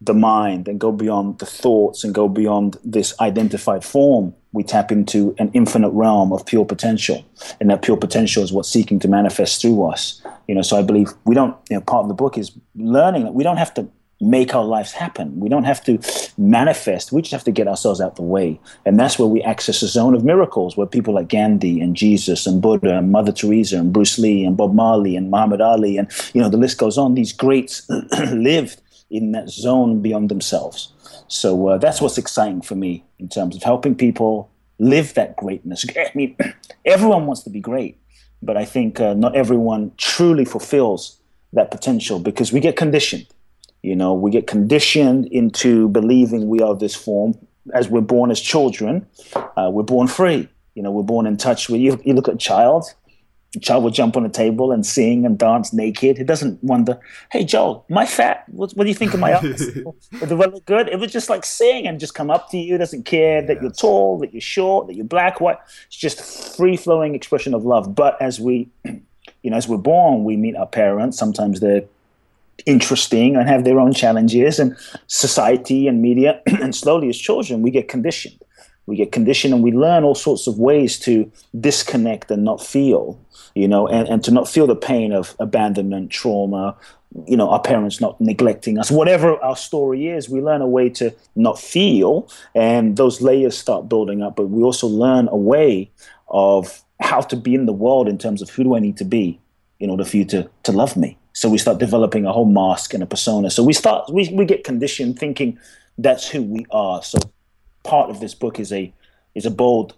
[0.00, 4.90] the mind and go beyond the thoughts and go beyond this identified form, we tap
[4.90, 7.24] into an infinite realm of pure potential.
[7.60, 10.20] And that pure potential is what's seeking to manifest through us.
[10.48, 13.22] You know, so I believe we don't, you know, part of the book is learning
[13.22, 13.88] that we don't have to
[14.22, 15.38] make our lives happen.
[15.38, 15.98] We don't have to
[16.38, 17.10] manifest.
[17.10, 18.60] We just have to get ourselves out the way.
[18.86, 22.46] And that's where we access a zone of miracles where people like Gandhi and Jesus
[22.46, 26.10] and Buddha and Mother Teresa and Bruce Lee and Bob Marley and Muhammad Ali and,
[26.32, 27.14] you know, the list goes on.
[27.14, 27.86] These greats
[28.32, 28.80] lived
[29.10, 30.92] in that zone beyond themselves.
[31.26, 35.84] So uh, that's what's exciting for me in terms of helping people live that greatness.
[35.96, 36.36] I mean,
[36.84, 37.98] everyone wants to be great,
[38.40, 41.18] but I think uh, not everyone truly fulfills
[41.52, 43.26] that potential because we get conditioned
[43.82, 47.34] you know, we get conditioned into believing we are this form.
[47.74, 50.48] As we're born as children, uh, we're born free.
[50.74, 52.00] You know, we're born in touch with you.
[52.04, 52.86] You look at a child,
[53.54, 56.18] a child will jump on a table and sing and dance naked.
[56.18, 56.98] It doesn't wonder,
[57.30, 58.44] hey, Joel, am I fat?
[58.48, 59.66] What, what do you think of my arms?
[59.66, 59.92] do
[60.42, 60.88] I look good?
[60.88, 62.76] It would just like sing and just come up to you.
[62.76, 65.58] It doesn't care that you're tall, that you're short, that you're black, white.
[65.86, 67.94] It's just free flowing expression of love.
[67.94, 71.18] But as we, you know, as we're born, we meet our parents.
[71.18, 71.84] Sometimes they're
[72.66, 77.70] interesting and have their own challenges and society and media and slowly as children we
[77.70, 78.40] get conditioned.
[78.86, 83.18] We get conditioned and we learn all sorts of ways to disconnect and not feel
[83.54, 86.76] you know and, and to not feel the pain of abandonment trauma
[87.26, 88.90] you know our parents not neglecting us.
[88.90, 93.88] Whatever our story is we learn a way to not feel and those layers start
[93.88, 95.90] building up but we also learn a way
[96.28, 99.04] of how to be in the world in terms of who do i need to
[99.04, 99.38] be
[99.80, 102.94] in order for you to to love me so we start developing a whole mask
[102.94, 103.50] and a persona.
[103.50, 105.58] So we start we, we get conditioned thinking
[105.98, 107.02] that's who we are.
[107.02, 107.18] So
[107.82, 108.92] part of this book is a
[109.34, 109.94] is a bold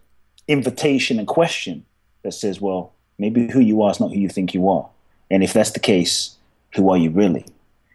[0.49, 1.85] invitation and question
[2.23, 4.89] that says, well, maybe who you are is not who you think you are.
[5.31, 6.37] And if that's the case,
[6.75, 7.45] who are you really?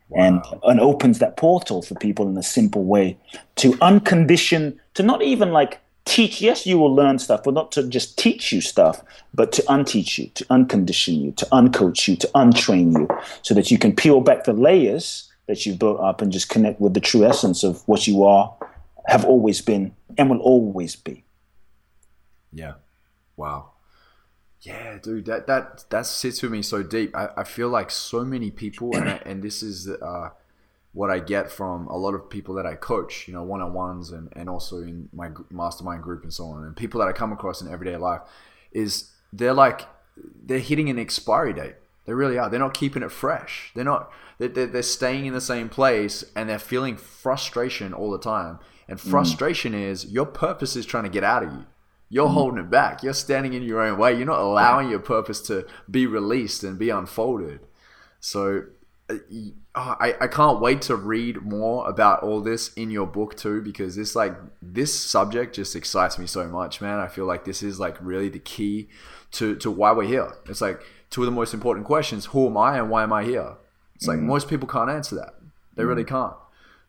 [0.10, 0.26] Wow.
[0.26, 3.18] And, and opens that portal for people in a simple way
[3.58, 6.42] to uncondition, to not even like teach.
[6.42, 10.18] Yes, you will learn stuff, but not to just teach you stuff, but to unteach
[10.18, 13.08] you, to uncondition you, to uncoach you, to untrain you,
[13.44, 16.82] so that you can peel back the layers that you've built up and just connect
[16.82, 18.56] with the true essence of what you are,
[19.08, 21.24] have always been, and will always be.
[22.52, 22.74] Yeah.
[23.38, 23.72] Wow.
[24.62, 27.16] Yeah, dude, that that that sits with me so deep.
[27.16, 30.30] I, I feel like so many people, and and this is uh,
[30.94, 33.74] what I get from a lot of people that I coach, you know, one on
[33.74, 37.12] ones, and and also in my mastermind group and so on, and people that I
[37.12, 38.22] come across in everyday life,
[38.72, 41.76] is they're like they're hitting an expiry date.
[42.06, 42.50] They really are.
[42.50, 43.72] They're not keeping it fresh.
[43.76, 44.12] They're not.
[44.40, 48.60] They're, they're staying in the same place, and they're feeling frustration all the time.
[48.88, 49.10] And mm.
[49.10, 49.82] frustration mm.
[49.82, 51.66] is your purpose is trying to get out of you
[52.10, 52.34] you're mm.
[52.34, 53.04] holding it back.
[53.04, 54.16] You're standing in your own way.
[54.16, 57.62] You're not allowing your purpose to be released and be unfolded.
[58.20, 58.64] So
[59.76, 63.96] I, I can't wait to read more about all this in your book too because
[63.96, 67.00] this like this subject just excites me so much man.
[67.00, 68.90] I feel like this is like really the key
[69.34, 70.34] to to why we're here.
[70.48, 73.24] It's like two of the most important questions who am i and why am i
[73.24, 73.54] here?
[73.96, 74.24] It's like mm.
[74.24, 75.36] most people can't answer that.
[75.76, 75.88] They mm.
[75.88, 76.36] really can't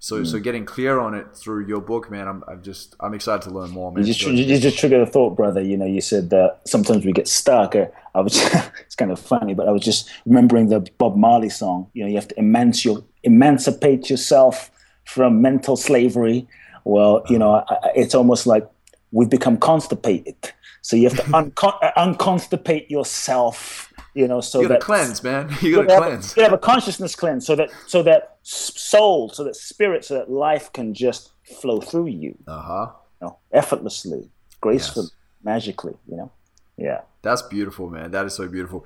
[0.02, 0.26] so, mm.
[0.26, 3.50] so getting clear on it through your book, man, I'm, I'm just, I'm excited to
[3.50, 4.06] learn more, man.
[4.06, 5.60] You just, you just triggered a thought, brother.
[5.60, 7.76] You know, you said that sometimes we get stuck.
[7.76, 8.42] I was,
[8.80, 11.90] it's kind of funny, but I was just remembering the Bob Marley song.
[11.92, 14.70] You know, you have to emanci- your, emancipate yourself
[15.04, 16.48] from mental slavery.
[16.84, 17.62] Well, you know,
[17.94, 18.66] it's almost like
[19.12, 20.34] we've become constipated.
[20.80, 25.48] So you have to uncon- unconstipate yourself you know so you gotta that cleanse man
[25.62, 29.29] you gotta, you cleanse have, you have a consciousness cleanse so that so that soul
[29.29, 34.31] so that spirit so that life can just flow through you uh-huh you know, effortlessly
[34.61, 35.14] gracefully yes.
[35.44, 36.31] magically you know
[36.76, 38.85] yeah that's beautiful man that is so beautiful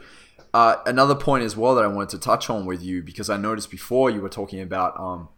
[0.54, 3.36] uh, another point as well that I wanted to touch on with you because I
[3.36, 5.28] noticed before you were talking about um,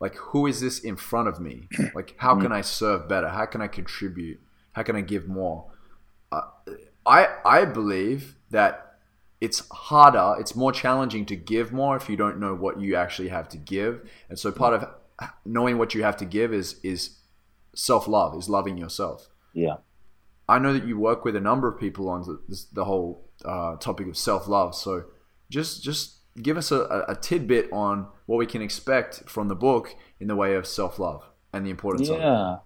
[0.00, 1.68] like who is this in front of me?
[1.94, 3.28] Like how can I serve better?
[3.28, 4.40] How can I contribute?
[4.72, 5.70] How can I give more?
[6.32, 6.40] Uh,
[7.04, 8.91] I I believe that
[9.42, 13.28] it's harder, it's more challenging to give more if you don't know what you actually
[13.28, 14.08] have to give.
[14.28, 14.88] And so part of
[15.44, 17.18] knowing what you have to give is is
[17.74, 19.28] self-love, is loving yourself.
[19.52, 19.78] Yeah.
[20.48, 23.74] I know that you work with a number of people on the, the whole uh,
[23.76, 24.76] topic of self-love.
[24.76, 25.06] So
[25.50, 29.96] just just give us a, a tidbit on what we can expect from the book
[30.20, 32.14] in the way of self-love and the importance yeah.
[32.14, 32.24] of it.
[32.24, 32.56] Yeah.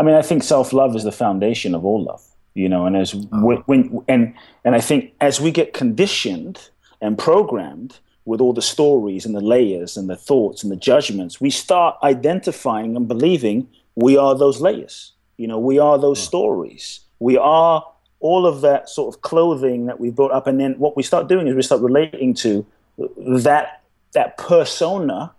[0.00, 3.14] I mean, I think self-love is the foundation of all love you know and as
[3.14, 3.62] uh-huh.
[3.66, 9.26] when, and and i think as we get conditioned and programmed with all the stories
[9.26, 14.16] and the layers and the thoughts and the judgments we start identifying and believing we
[14.16, 15.12] are those layers.
[15.36, 16.26] You know we are those uh-huh.
[16.26, 17.00] stories.
[17.18, 17.84] We are
[18.20, 20.46] all of that sort of clothing that we built up.
[20.46, 22.64] And then what we start doing is we start relating to
[22.98, 25.32] that that persona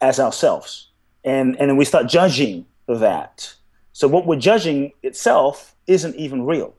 [0.00, 0.88] as ourselves.
[1.24, 3.54] And and then we start judging that.
[3.92, 6.74] So what we're judging itself isn't even real.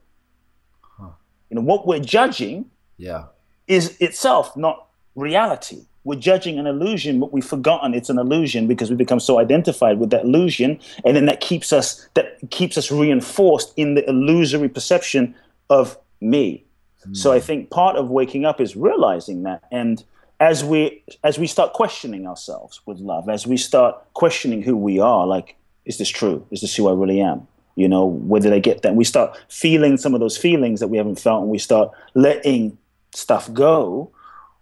[0.80, 1.10] Huh.
[1.50, 3.24] You know, what we're judging yeah.
[3.68, 5.86] is itself not reality.
[6.04, 9.98] We're judging an illusion, but we've forgotten it's an illusion because we become so identified
[9.98, 14.68] with that illusion, and then that keeps us that keeps us reinforced in the illusory
[14.68, 15.34] perception
[15.70, 16.64] of me.
[17.06, 17.16] Mm.
[17.16, 20.02] So I think part of waking up is realizing that, and
[20.40, 24.98] as we as we start questioning ourselves with love, as we start questioning who we
[24.98, 26.44] are, like, is this true?
[26.50, 27.46] Is this who I really am?
[27.74, 28.94] You know, did I get that?
[28.94, 32.76] We start feeling some of those feelings that we haven't felt, and we start letting
[33.14, 34.10] stuff go.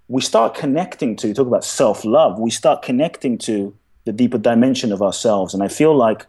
[0.09, 2.39] We start connecting to you talk about self love.
[2.39, 6.27] We start connecting to the deeper dimension of ourselves, and I feel like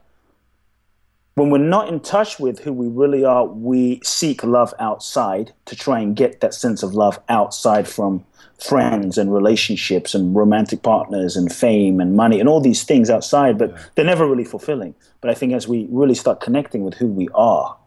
[1.36, 5.76] when we're not in touch with who we really are, we seek love outside to
[5.76, 8.26] try and get that sense of love outside from
[8.60, 13.58] friends and relationships and romantic partners and fame and money and all these things outside,
[13.58, 13.84] but yeah.
[13.96, 14.94] they're never really fulfilling.
[15.22, 17.78] But I think as we really start connecting with who we are,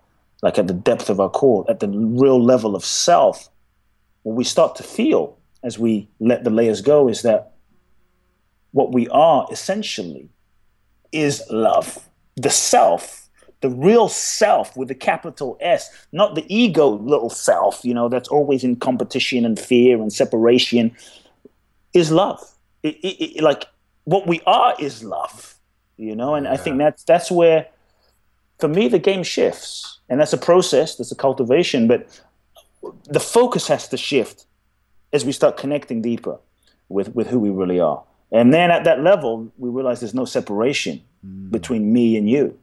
[0.43, 3.49] like at the depth of our core, at the real level of self,
[4.23, 7.53] what we start to feel as we let the layers go is that
[8.73, 10.29] what we are essentially
[11.13, 12.09] is love.
[12.37, 13.24] The self
[13.65, 18.29] the real self with the capital S, not the ego little self, you know, that's
[18.29, 20.95] always in competition and fear and separation,
[21.95, 22.45] is love.
[22.83, 23.65] It, it, it, like
[24.05, 25.55] what we are is love,
[25.97, 26.53] you know, and yeah.
[26.53, 27.67] I think that's that's where,
[28.59, 32.21] for me, the game shifts, and that's a process, that's a cultivation, but
[33.07, 34.45] the focus has to shift
[35.15, 36.37] as we start connecting deeper
[36.91, 40.27] with with who we really are, and then at that level, we realize there's no
[40.27, 41.51] separation mm.
[41.51, 42.59] between me and you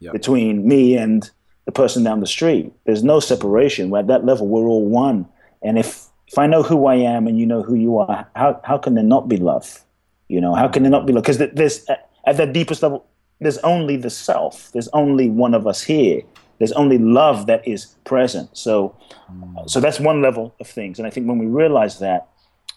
[0.00, 0.12] yep.
[0.12, 1.30] between me and
[1.64, 2.72] the person down the street.
[2.84, 3.94] There's no separation.
[3.94, 5.26] At that level, we're all one.
[5.62, 8.60] And if if I know who I am and you know who you are, how
[8.64, 9.82] how can there not be love?
[10.28, 11.22] You know, how can there not be love?
[11.22, 13.06] Because there's at that deepest level,
[13.40, 14.70] there's only the self.
[14.72, 16.22] There's only one of us here.
[16.58, 18.56] There's only love that is present.
[18.56, 18.96] So,
[19.30, 19.68] mm.
[19.68, 20.98] so that's one level of things.
[20.98, 22.28] And I think when we realize that,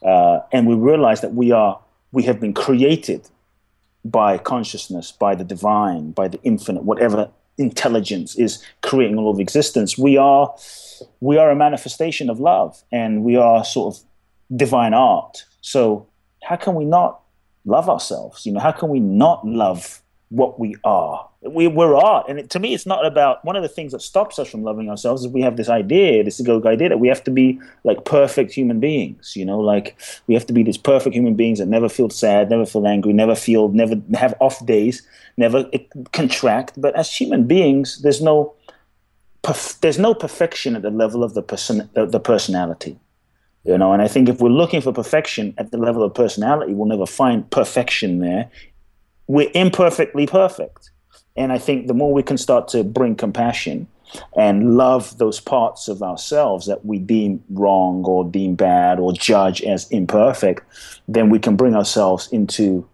[0.04, 1.80] uh, and we realize that we are,
[2.12, 3.30] we have been created
[4.10, 9.98] by consciousness, by the divine, by the infinite, whatever intelligence is creating all of existence.
[9.98, 10.54] We are,
[11.20, 14.04] we are a manifestation of love, and we are sort of
[14.56, 15.46] divine art.
[15.62, 16.08] So,
[16.44, 17.22] how can we not
[17.66, 18.46] love ourselves?
[18.46, 21.28] You know, how can we not love what we are.
[21.42, 22.26] We, we're art.
[22.28, 24.64] And it, to me, it's not about one of the things that stops us from
[24.64, 27.60] loving ourselves is we have this idea, this egoic idea that we have to be
[27.86, 29.98] like perfect human beings, you know, like
[30.28, 33.14] we have to be these perfect human beings that never feel sad, never feel angry,
[33.14, 35.02] never feel, never have off days,
[35.38, 35.70] never
[36.12, 36.74] contract.
[36.76, 38.54] But as human beings, there's no,
[39.44, 43.00] perf- there's no perfection at the level of the, person, the, the personality.
[43.64, 46.74] You know, and I think if we're looking for perfection at the level of personality,
[46.74, 48.50] we'll never find perfection there
[49.30, 50.90] we're imperfectly perfect.
[51.36, 53.88] And I think the more we can start to bring compassion
[54.36, 59.62] and love those parts of ourselves that we deem wrong or deem bad or judge
[59.62, 60.64] as imperfect,
[61.08, 62.88] then we can bring ourselves into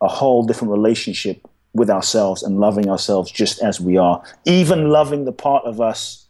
[0.00, 5.24] a whole different relationship with ourselves and loving ourselves just as we are, even loving
[5.24, 6.26] the part of us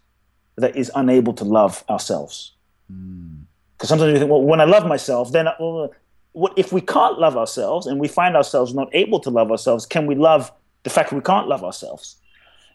[0.57, 2.53] that is unable to love ourselves.
[2.89, 3.87] Because mm.
[3.87, 5.93] sometimes we think, well, when I love myself, then well,
[6.33, 9.87] what if we can't love ourselves and we find ourselves not able to love ourselves
[9.87, 10.53] can we love
[10.87, 12.17] the fact that we can't love ourselves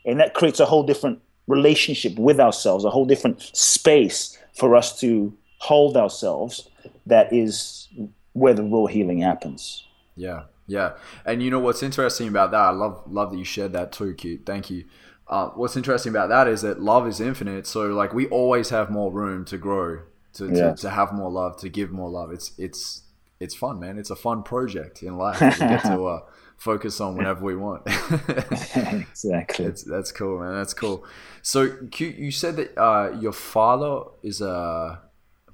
[0.05, 4.99] and that creates a whole different relationship with ourselves a whole different space for us
[4.99, 6.69] to hold ourselves
[7.05, 7.87] that is
[8.33, 9.87] where the real healing happens.
[10.17, 10.93] Yeah yeah.
[11.25, 12.59] And you know what's interesting about that?
[12.59, 14.85] I love love that you shared that too Kute thank you.
[15.27, 18.89] Uh, what's interesting about that is that love is infinite so like we always have
[18.89, 20.01] more room to grow
[20.33, 22.31] to, to, to have more love to give more love.
[22.31, 23.03] It's it's
[23.39, 23.97] it's fun, man.
[23.97, 25.41] It's a fun project in life.
[25.41, 26.19] We get to uh,
[26.61, 27.81] focus on whenever we want.
[27.87, 29.65] exactly.
[29.65, 30.53] It's, that's cool, man.
[30.53, 31.03] That's cool.
[31.41, 35.01] So you said that uh, your father is a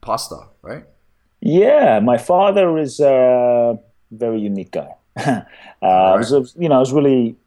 [0.02, 0.84] pastor, right?
[1.40, 3.80] Yeah, my father is a
[4.12, 4.90] very unique guy.
[5.26, 5.44] uh,
[5.82, 6.18] right.
[6.18, 7.38] was, you know, I was really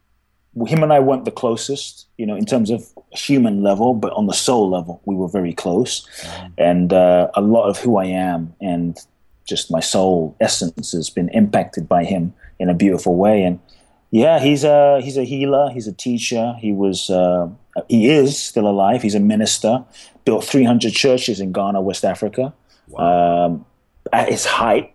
[0.65, 4.25] him and I weren't the closest, you know, in terms of human level, but on
[4.25, 6.07] the soul level, we were very close.
[6.23, 6.53] Mm.
[6.57, 8.97] And uh, a lot of who I am and
[9.45, 13.43] just my soul essence has been impacted by him in a beautiful way.
[13.43, 13.59] And
[14.11, 15.71] yeah, he's a he's a healer.
[15.71, 16.55] He's a teacher.
[16.59, 17.49] He was uh,
[17.89, 19.01] he is still alive.
[19.01, 19.83] He's a minister.
[20.23, 22.53] Built 300 churches in Ghana, West Africa.
[22.87, 23.45] Wow.
[23.45, 23.65] Um,
[24.13, 24.93] at his height,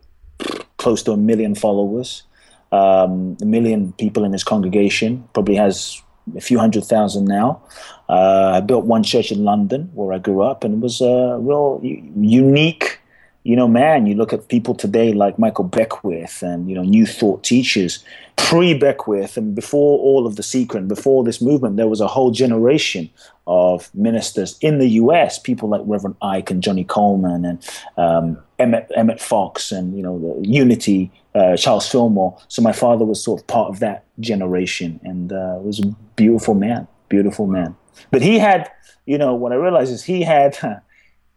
[0.77, 2.23] close to a million followers,
[2.71, 5.29] um, a million people in his congregation.
[5.33, 6.01] Probably has
[6.37, 7.63] a few hundred thousand now.
[8.09, 11.39] Uh, I built one church in London where I grew up, and it was a
[11.41, 13.01] real unique
[13.47, 17.07] you know, man, you look at people today like Michael Beckwith and, you know, New
[17.07, 18.05] Thought teachers,
[18.35, 22.09] pre Beckwith and before all of the secret, and before this movement, there was a
[22.09, 23.09] whole generation
[23.47, 28.91] of ministers in the US, people like Reverend Ike and Johnnie Colemon and um, Emmett,
[28.97, 32.37] Emmett Fox and, you know, Unity, uh, Charles Fillmore.
[32.49, 36.55] So my father was sort of part of that generation and uh, was a beautiful
[36.55, 37.77] man, beautiful man.
[38.11, 38.69] But he had,
[39.05, 40.59] you know, what I realized is he had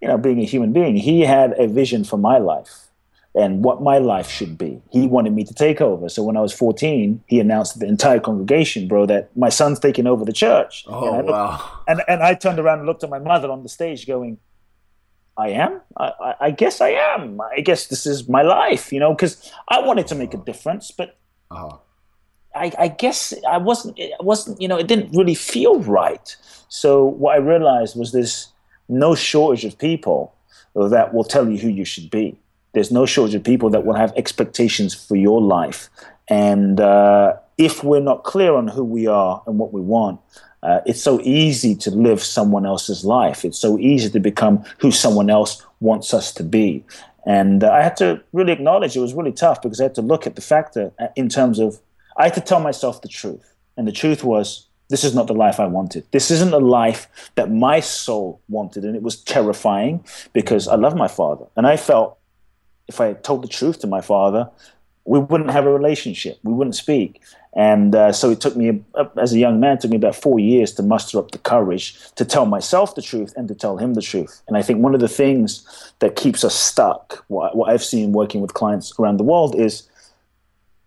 [0.01, 2.89] you know, being a human being, he had a vision for my life
[3.35, 4.81] and what my life should be.
[4.91, 6.09] He wanted me to take over.
[6.09, 9.79] So when I was 14, he announced to the entire congregation, bro, that my son's
[9.79, 10.83] taking over the church.
[10.88, 11.81] Oh, and looked, wow.
[11.88, 14.39] And, and I turned around and looked at my mother on the stage going,
[15.38, 15.81] I am?
[15.95, 17.39] I, I, I guess I am.
[17.39, 20.91] I guess this is my life, you know, because I wanted to make a difference,
[20.91, 21.17] but
[21.51, 21.77] uh-huh.
[22.55, 26.35] I, I guess I wasn't, it wasn't, you know, it didn't really feel right.
[26.67, 28.47] So what I realized was this
[28.89, 30.34] no shortage of people
[30.75, 32.38] that will tell you who you should be.
[32.73, 35.89] There's no shortage of people that will have expectations for your life.
[36.28, 40.19] And uh, if we're not clear on who we are and what we want,
[40.62, 43.45] uh, it's so easy to live someone else's life.
[43.45, 46.84] It's so easy to become who someone else wants us to be.
[47.25, 50.02] And uh, I had to really acknowledge it was really tough because I had to
[50.02, 51.80] look at the fact that, uh, in terms of,
[52.17, 53.54] I had to tell myself the truth.
[53.78, 56.05] And the truth was, this is not the life I wanted.
[56.11, 58.83] This isn't the life that my soul wanted.
[58.83, 61.45] And it was terrifying because I love my father.
[61.55, 62.17] And I felt
[62.87, 64.49] if I told the truth to my father,
[65.05, 66.39] we wouldn't have a relationship.
[66.43, 67.21] We wouldn't speak.
[67.53, 68.83] And uh, so it took me,
[69.17, 71.95] as a young man, it took me about four years to muster up the courage
[72.15, 74.41] to tell myself the truth and to tell him the truth.
[74.47, 78.11] And I think one of the things that keeps us stuck, what, what I've seen
[78.11, 79.87] working with clients around the world, is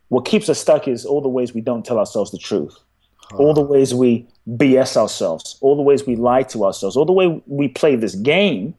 [0.09, 2.76] what keeps us stuck is all the ways we don't tell ourselves the truth
[3.37, 7.12] all the ways we BS ourselves, all the ways we lie to ourselves, all the
[7.12, 8.74] way we play this game,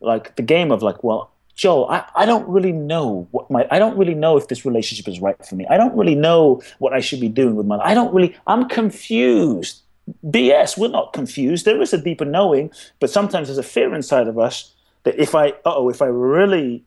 [0.00, 3.80] like the game of like, well, Joel, I, I don't really know what my I
[3.80, 5.66] don't really know if this relationship is right for me.
[5.68, 7.78] I don't really know what I should be doing with my.
[7.78, 9.82] I don't really I'm confused.
[10.24, 11.64] BS, we're not confused.
[11.64, 15.34] There is a deeper knowing, but sometimes there's a fear inside of us that if
[15.34, 16.84] I oh, if I really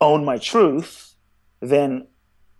[0.00, 1.14] own my truth,
[1.60, 2.06] then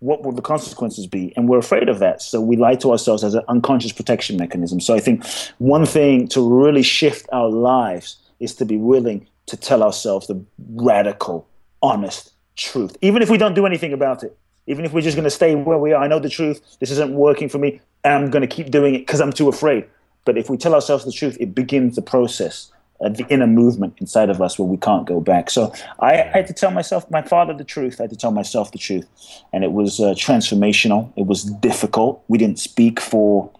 [0.03, 1.31] what will the consequences be?
[1.37, 2.21] And we're afraid of that.
[2.21, 4.81] So we lie to ourselves as an unconscious protection mechanism.
[4.81, 5.25] So I think
[5.59, 10.43] one thing to really shift our lives is to be willing to tell ourselves the
[10.75, 11.47] radical,
[11.81, 14.37] honest truth, even if we don't do anything about it.
[14.67, 16.61] Even if we're just going to stay where we are, I know the truth.
[16.79, 17.81] This isn't working for me.
[18.05, 19.85] I'm going to keep doing it because I'm too afraid.
[20.23, 24.29] But if we tell ourselves the truth, it begins the process the inner movement inside
[24.29, 25.49] of us where we can't go back.
[25.49, 27.99] So I, I, had to tell myself, my father, the truth.
[27.99, 29.07] I had to tell myself the truth,
[29.51, 31.11] and it was uh, transformational.
[31.17, 32.23] It was difficult.
[32.27, 33.51] We didn't speak for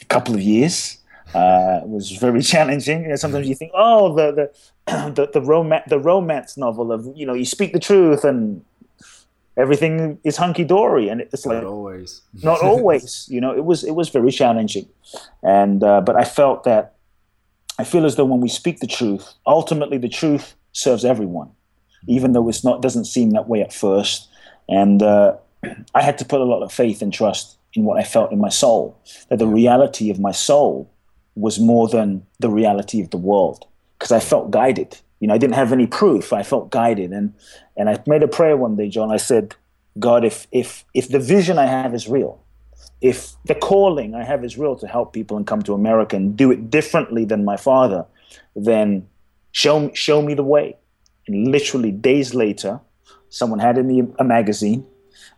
[0.00, 0.98] a couple of years.
[1.34, 3.02] Uh, it was very challenging.
[3.02, 4.32] You know, sometimes you think, oh, the
[4.86, 8.64] the the, the romance the romance novel of you know you speak the truth and
[9.56, 13.26] everything is hunky dory, and it's like not always, not always.
[13.28, 14.88] You know, it was it was very challenging,
[15.42, 16.94] and uh, but I felt that
[17.78, 21.50] I feel as though when we speak the truth, ultimately the truth serves everyone,
[22.08, 24.28] even though it's not doesn't seem that way at first.
[24.68, 25.36] And uh,
[25.94, 28.40] I had to put a lot of faith and trust in what I felt in
[28.40, 28.98] my soul,
[29.28, 30.90] that the reality of my soul
[31.36, 33.66] was more than the reality of the world,
[33.98, 34.98] because I felt guided.
[35.20, 36.32] You know, I didn't have any proof.
[36.32, 37.32] I felt guided, and
[37.76, 39.12] and I made a prayer one day, John.
[39.12, 39.54] I said,
[39.98, 42.42] God, if if if the vision I have is real,
[43.00, 46.36] if the calling I have is real to help people and come to America and
[46.36, 48.06] do it differently than my father,
[48.56, 49.06] then
[49.52, 50.76] show show me the way.
[51.26, 52.80] And literally days later,
[53.28, 54.86] someone had in the a magazine.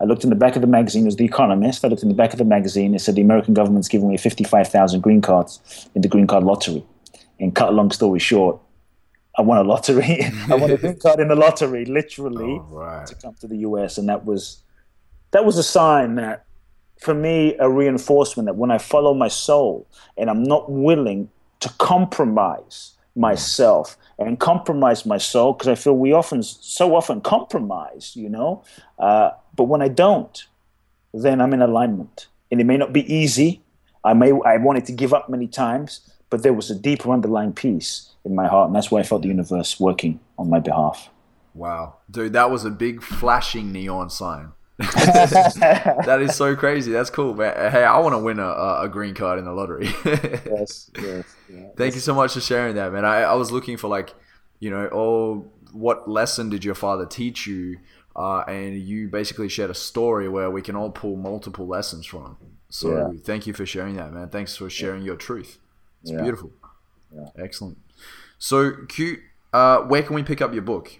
[0.00, 1.02] I looked in the back of the magazine.
[1.02, 1.84] It was The Economist.
[1.84, 2.94] I looked in the back of the magazine.
[2.94, 6.82] It said the American government's giving away 55,000 green cards in the green card lottery.
[7.38, 8.60] And cut a long story short,
[9.36, 10.20] I won a lottery.
[10.50, 13.06] I won a green card in the lottery, literally, right.
[13.06, 13.98] to come to the US.
[13.98, 14.62] And that was
[15.32, 16.44] that was a sign that
[17.00, 19.86] for me a reinforcement that when I follow my soul
[20.16, 21.30] and I'm not willing
[21.60, 28.14] to compromise myself and compromise my soul because I feel we often so often compromise,
[28.14, 28.62] you know.
[28.98, 30.44] Uh, but when I don't,
[31.12, 33.62] then I'm in alignment, and it may not be easy.
[34.04, 37.52] I may I wanted to give up many times, but there was a deeper underlying
[37.52, 41.10] peace in my heart, and that's why I felt the universe working on my behalf.
[41.54, 44.52] Wow, dude, that was a big flashing neon sign.
[46.06, 46.90] that is so crazy.
[46.90, 47.70] That's cool, man.
[47.70, 48.48] Hey, I want to win a,
[48.82, 49.86] a green card in the lottery.
[50.04, 51.24] yes, yes.
[51.48, 51.68] Yeah.
[51.76, 53.04] Thank you so much for sharing that, man.
[53.04, 54.14] I, I was looking for like,
[54.58, 57.78] you know, oh, what lesson did your father teach you?
[58.16, 62.36] Uh, and you basically shared a story where we can all pull multiple lessons from.
[62.70, 63.18] So yeah.
[63.22, 64.30] thank you for sharing that, man.
[64.30, 65.06] Thanks for sharing yeah.
[65.06, 65.58] your truth.
[66.02, 66.50] It's beautiful.
[67.38, 67.78] Excellent.
[68.38, 69.20] So, Kute.
[69.52, 70.99] Uh, where can we pick up your book?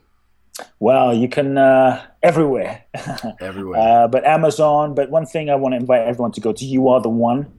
[0.79, 2.85] Well, you can uh, everywhere.
[3.41, 3.81] everywhere.
[3.81, 4.95] Uh, but Amazon.
[4.95, 7.53] But one thing I want to invite everyone to go to you are the one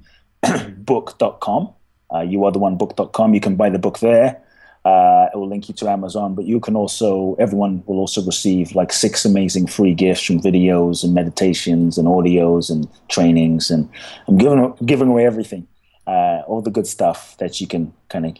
[0.77, 1.73] book.com.
[2.13, 3.33] Uh, you are the one book.com.
[3.33, 4.41] You can buy the book there.
[4.83, 8.73] Uh, it will link you to Amazon, but you can also, everyone will also receive
[8.73, 13.69] like six amazing free gifts from videos and meditations and audios and trainings.
[13.69, 13.87] And
[14.27, 15.67] I'm giving, giving away everything,
[16.07, 18.35] uh, all the good stuff that you can kind of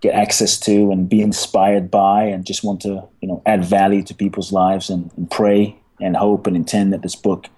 [0.00, 4.02] get access to and be inspired by and just want to you know add value
[4.02, 7.48] to people's lives and, and pray and hope and intend that this book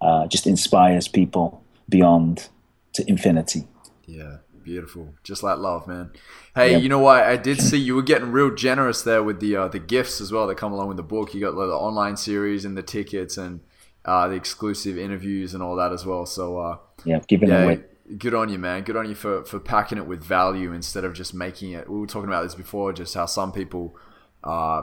[0.00, 2.48] uh, just inspires people beyond
[2.92, 3.66] to infinity.
[4.06, 5.14] Yeah beautiful.
[5.22, 6.10] Just like love man.
[6.54, 6.78] Hey yeah.
[6.78, 7.22] you know what?
[7.22, 10.32] I did see you were getting real generous there with the uh, the gifts as
[10.32, 11.32] well that come along with the book.
[11.32, 13.60] You got like, the online series and the tickets and
[14.04, 16.26] uh, the exclusive interviews and all that as well.
[16.26, 17.80] So uh, yeah giving yeah, away
[18.18, 18.82] good on you, man.
[18.82, 21.88] Good on you for, for packing it with value instead of just making it.
[21.88, 23.96] We were talking about this before, just how some people
[24.44, 24.82] uh,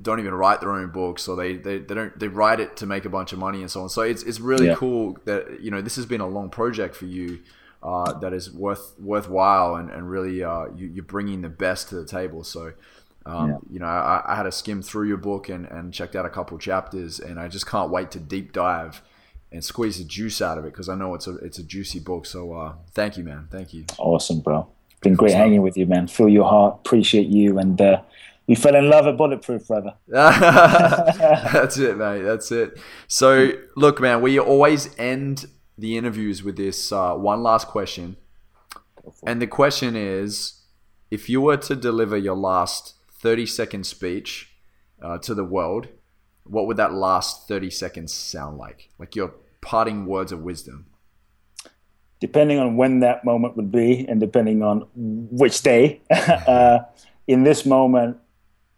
[0.00, 2.86] don't even write their own books, or they, they, they don't they write it to
[2.86, 3.88] make a bunch of money and so on.
[3.88, 4.74] So it's it's really yeah.
[4.74, 7.40] cool that you know this has been a long project for you.
[7.82, 11.96] Uh, that is worth worthwhile and, and really uh, you, you're bringing the best to
[11.96, 12.42] the table.
[12.42, 12.72] So
[13.26, 13.56] um, yeah.
[13.70, 16.30] you know I, I, had to skim through your book and, and checked out a
[16.30, 19.02] couple chapters, and I just can't wait to deep dive
[19.54, 22.00] and squeeze the juice out of it because I know it's a it's a juicy
[22.00, 22.26] book.
[22.26, 23.48] So uh, thank you, man.
[23.50, 23.84] Thank you.
[23.98, 24.68] Awesome, bro.
[25.00, 26.08] Been great hanging with you, man.
[26.08, 26.80] Feel your heart.
[26.84, 28.02] Appreciate you, and uh,
[28.46, 29.94] we fell in love at Bulletproof, brother.
[30.08, 32.22] That's it, mate.
[32.22, 32.80] That's it.
[33.06, 35.46] So look, man, we always end
[35.78, 38.16] the interviews with this uh, one last question,
[39.24, 40.62] and the question is:
[41.12, 44.50] If you were to deliver your last thirty second speech
[45.00, 45.88] uh, to the world,
[46.44, 48.90] what would that last 30 seconds sound like?
[48.98, 49.34] Like your
[49.64, 50.86] parting words of wisdom?
[52.24, 56.78] depending on when that moment would be and depending on which day, uh,
[57.26, 58.16] in this moment,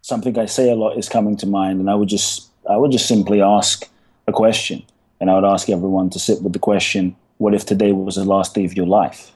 [0.01, 2.91] something I say a lot is coming to mind, and I would just I would
[2.91, 3.87] just simply ask
[4.27, 4.83] a question,
[5.21, 8.25] and I would ask everyone to sit with the question: What if today was the
[8.25, 9.31] last day of your life?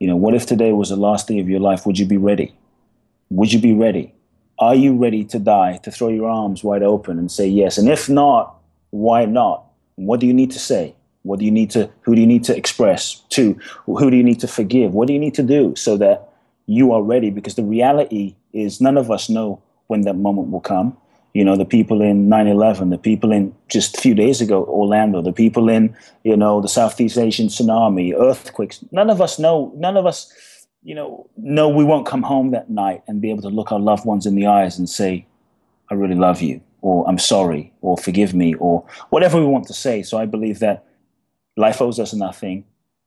[0.00, 1.86] You know, what if today was the last day of your life?
[1.86, 2.52] Would you be ready?
[3.30, 4.12] Would you be ready?
[4.58, 7.78] Are you ready to die, to throw your arms wide open and say yes?
[7.78, 8.56] And if not,
[8.90, 9.61] why not?
[9.96, 10.94] What do you need to say?
[11.22, 13.58] What do you need to, who do you need to express to?
[13.86, 14.92] Who do you need to forgive?
[14.92, 16.32] What do you need to do so that
[16.66, 17.30] you are ready?
[17.30, 20.96] Because the reality is none of us know when that moment will come.
[21.34, 24.64] You know, the people in 9 11, the people in just a few days ago,
[24.64, 28.84] Orlando, the people in, you know, the Southeast Asian tsunami, earthquakes.
[28.90, 30.30] None of us know, none of us,
[30.82, 33.80] you know, know we won't come home that night and be able to look our
[33.80, 35.24] loved ones in the eyes and say,
[35.90, 39.72] I really love you, or I'm sorry, or forgive me, or whatever we want to
[39.72, 40.02] say.
[40.02, 40.84] So I believe that
[41.56, 42.64] life owes us nothing.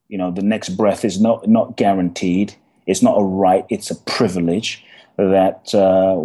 [0.08, 2.54] You know, the next breath is not, not guaranteed.
[2.86, 4.84] It's not a right, it's a privilege
[5.16, 6.20] that uh,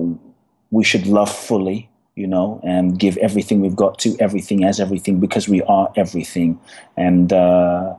[0.70, 5.20] we should love fully, you know, and give everything we've got to everything as everything
[5.20, 6.60] because we are everything.
[6.97, 7.95] And uh,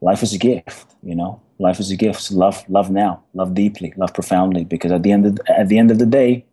[0.00, 1.40] life is a gift, you know.
[1.60, 2.32] Life is a gift.
[2.32, 5.92] Love, love now, love deeply, love profoundly, because at the end of at the end
[5.92, 6.44] of the day,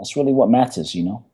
[0.00, 1.29] that's really what matters, you know.